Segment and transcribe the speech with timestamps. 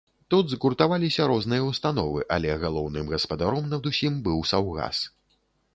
[0.33, 5.07] Тут згуртаваліся розныя ўстановы, але галоўным гаспадаром над усім быў саўгас.